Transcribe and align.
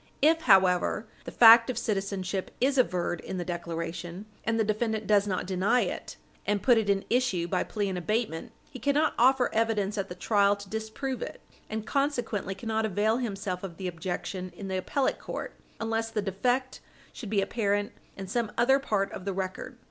If, 0.23 0.41
however, 0.41 1.05
the 1.25 1.31
fact 1.31 1.69
of 1.69 1.77
citizenship 1.77 2.49
is 2.59 2.79
averred 2.79 3.19
in 3.21 3.37
the 3.37 3.45
declaration, 3.45 4.25
and 4.43 4.59
the 4.59 4.63
defendant 4.63 5.05
does 5.05 5.27
not 5.27 5.45
deny 5.45 5.81
it 5.81 6.17
and 6.47 6.63
put 6.63 6.79
it 6.79 6.89
in 6.89 7.05
issue 7.07 7.47
by 7.47 7.63
plea 7.63 7.87
in 7.87 7.97
abatement, 7.97 8.51
he 8.71 8.79
cannot 8.79 9.13
offer 9.19 9.51
evidence 9.53 9.99
at 9.99 10.09
the 10.09 10.15
trial 10.15 10.55
to 10.55 10.67
disprove 10.71 11.21
it, 11.21 11.39
and 11.69 11.85
consequently 11.85 12.55
cannot 12.55 12.83
avail 12.83 13.17
himself 13.17 13.61
of 13.61 13.77
the 13.77 13.87
objection 13.87 14.49
in 14.55 14.69
the 14.69 14.77
appellate 14.79 15.19
court 15.19 15.53
unless 15.79 16.09
the 16.09 16.23
defect 16.23 16.79
should 17.13 17.29
be 17.29 17.39
apparent 17.41 17.91
in 18.17 18.25
some 18.25 18.51
other 18.57 18.79
part 18.79 19.11
of 19.11 19.23
the 19.25 19.33
record. 19.33 19.77